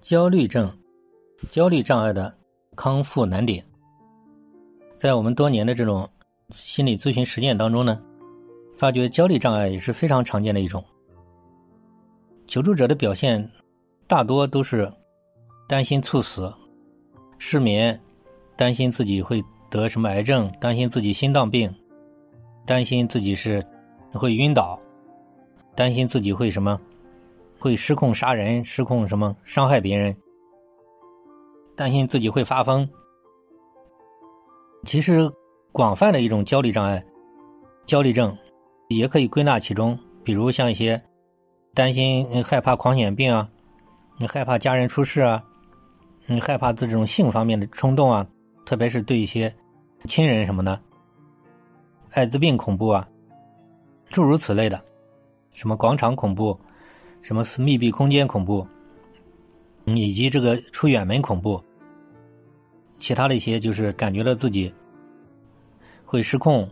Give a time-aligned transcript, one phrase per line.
[0.00, 0.70] 焦虑症、
[1.48, 2.32] 焦虑障碍的
[2.76, 3.64] 康复难点，
[4.96, 6.08] 在我们多年的这种
[6.50, 8.00] 心理咨询实践当中呢，
[8.76, 10.84] 发觉焦虑障碍也是非常常见的一种。
[12.46, 13.50] 求助者的表现
[14.06, 14.92] 大多都是
[15.66, 16.52] 担心猝死、
[17.38, 17.98] 失眠，
[18.56, 21.74] 担心自己会得什么癌症，担心自己心脏病，
[22.66, 23.62] 担心自己是
[24.12, 24.78] 会晕倒，
[25.74, 26.78] 担心自己会什么。
[27.64, 30.14] 会失控杀人，失控什么伤害别人，
[31.74, 32.86] 担心自己会发疯。
[34.84, 35.32] 其实，
[35.72, 37.02] 广泛的一种焦虑障碍、
[37.86, 38.36] 焦虑症，
[38.90, 39.98] 也可以归纳其中。
[40.22, 41.02] 比如像一些
[41.72, 43.48] 担心、害怕狂犬病啊，
[44.18, 45.42] 你害怕家人出事啊，
[46.26, 48.26] 你害怕这种性方面的冲动啊，
[48.66, 49.50] 特别是对一些
[50.04, 50.78] 亲人什么的，
[52.12, 53.08] 艾滋病恐怖啊，
[54.10, 54.78] 诸如此类的，
[55.52, 56.54] 什么广场恐怖。
[57.24, 58.66] 什么密闭空间恐怖，
[59.86, 61.58] 以及这个出远门恐怖，
[62.98, 64.70] 其他的一些就是感觉到自己
[66.04, 66.68] 会失控，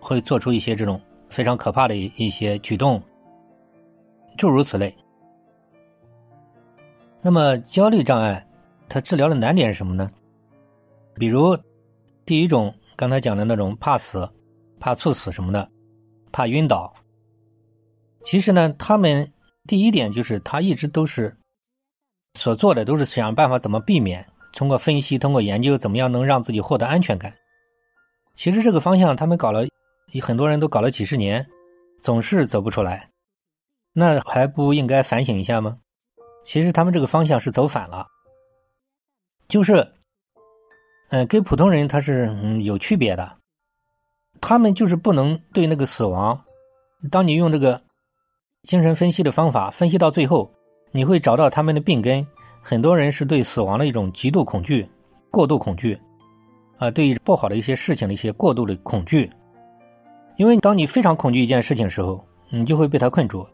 [0.00, 2.98] 会做出一些这种非常可怕的一些举动，
[4.38, 4.96] 诸如此类。
[7.20, 8.48] 那么焦虑障碍，
[8.88, 10.08] 它治疗的难点是什么呢？
[11.12, 11.54] 比如
[12.24, 14.26] 第一种刚才讲的那种怕死、
[14.80, 15.70] 怕猝死什么的，
[16.32, 16.90] 怕晕倒。
[18.22, 19.32] 其实呢，他们
[19.66, 21.36] 第一点就是他一直都是
[22.34, 27.34] 所做的都是想办法怎么避免，通过分析，通过研究，怎么样能让自己获得安全感。
[28.34, 29.66] 其实这个方向他们搞了，
[30.20, 31.48] 很多人都搞了几十年，
[31.98, 33.10] 总是走不出来。
[33.92, 35.76] 那还不应该反省一下吗？
[36.44, 38.06] 其实他们这个方向是走反了，
[39.48, 39.92] 就是，
[41.10, 43.38] 嗯，跟普通人他是嗯有区别的，
[44.40, 46.44] 他们就是不能对那个死亡，
[47.10, 47.82] 当你用这个。
[48.64, 50.50] 精神分析的方法分析到最后，
[50.90, 52.26] 你会找到他们的病根。
[52.60, 54.86] 很多人是对死亡的一种极度恐惧、
[55.30, 55.98] 过度恐惧，
[56.76, 59.30] 啊，对于不好的一些事情的一些过度的恐惧。
[60.36, 63.46] 因为当你非常恐惧一件事情的时候，你就会被它困住。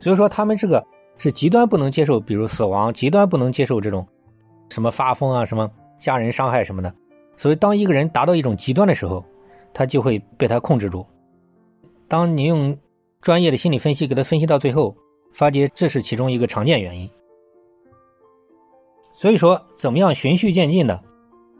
[0.00, 0.84] 所以说，他们这个
[1.18, 4.06] 是极端不能接受，比如死亡，极端不能接受这种
[4.70, 6.92] 什么发疯啊、什么家人伤害什么的。
[7.36, 9.24] 所以，当一个人达到一种极端的时候，
[9.72, 11.06] 他就会被他控制住。
[12.08, 12.76] 当你用。
[13.26, 14.94] 专业的心理分析给他分析到最后，
[15.32, 17.10] 发觉这是其中一个常见原因。
[19.12, 21.02] 所以说，怎么样循序渐进的，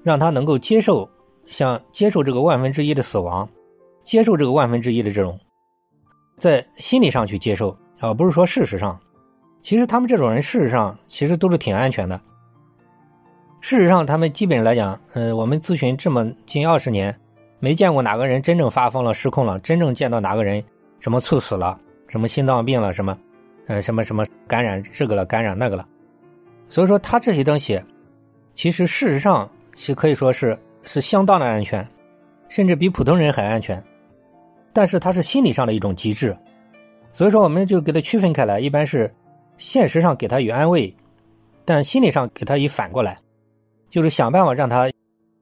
[0.01, 1.11] 让他能够接受，
[1.45, 3.49] 像接受这个万分之一的死亡，
[4.01, 5.41] 接受这个万分之一的这种，
[6.39, 9.01] 在心理上去接受，而不是说事实上。
[9.61, 12.21] 其实他们这种人，事实上其实都是挺安全的。
[13.61, 17.19] 事实上，他们基本来讲，呃，我们咨询这么近二十年，
[17.59, 20.63] 没见过哪个人真正发疯了、失控了，真正见到哪个人。
[21.01, 23.17] 什么猝死了，什么心脏病了，什么，
[23.67, 25.87] 呃，什么什么感染这个了，感染那个了，
[26.69, 27.81] 所以说他这些东西，
[28.55, 31.87] 其实事实上是可以说是是相当的安全，
[32.49, 33.83] 甚至比普通人还安全，
[34.73, 36.37] 但是他是心理上的一种极致，
[37.13, 39.13] 所以说我们就给他区分开来，一般是
[39.57, 40.95] 现实上给他以安慰，
[41.65, 43.19] 但心理上给他以反过来，
[43.89, 44.91] 就是想办法让他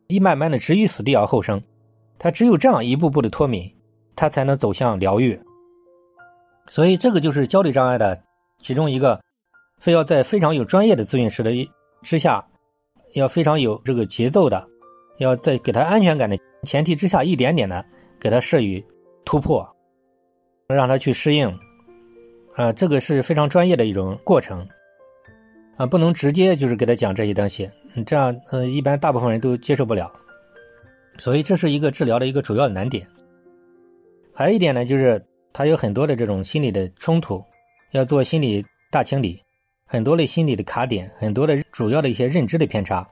[0.09, 1.63] 一慢慢的置于死地而后生，
[2.19, 3.73] 他只有这样一步步的脱敏。
[4.17, 5.41] 他才能走向疗愈，
[6.69, 8.23] 所以这个就是焦虑障碍的
[8.61, 9.21] 其中一个，
[9.79, 11.51] 非要在非常有专业的咨询师的
[12.03, 12.47] 之下，
[13.15, 14.67] 要非常有这个节奏的，
[15.19, 17.85] 要在给他安全感的前提之下，一点点的
[18.21, 18.85] 给他设予
[19.25, 19.69] 突破，
[20.69, 21.49] 让他去适应，
[22.55, 24.67] 啊，这个是非常专业的一种过程，
[25.77, 27.69] 啊，不能直接就是给他讲这些东西，
[28.07, 30.11] 这样呃，一般大部分人都接受不了，
[31.19, 33.07] 所以这是一个治疗的一个主要的难点。
[34.37, 37.41] 还有一点呢，就是他有很多的这种心理的冲突，
[37.93, 39.41] 要做心理大清理，
[39.87, 43.07] 很多的心理的卡点，很多的主要的一些认知的偏差，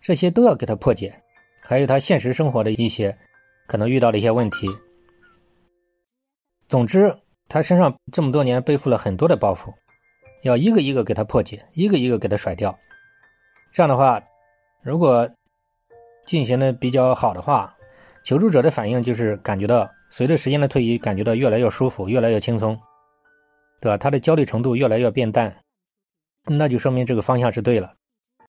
[0.00, 1.16] 这些都要给他破解。
[1.62, 3.16] 还有他现实生活的一些
[3.68, 4.68] 可能遇到的一些问题。
[6.66, 7.14] 总之，
[7.48, 9.72] 他身上这么多年背负了很多的包袱，
[10.42, 12.76] 要一个一个给他破解，一个一个给他甩掉。
[13.70, 14.20] 这样的话，
[14.82, 15.30] 如果
[16.26, 17.76] 进行的比较好的话，
[18.24, 19.88] 求助者的反应就是感觉到。
[20.10, 22.78] 随着时间的推移，感觉到越来越舒服，越来越轻松，
[23.80, 23.96] 对吧？
[23.98, 25.54] 他的焦虑程度越来越变淡，
[26.44, 27.94] 那就说明这个方向是对了。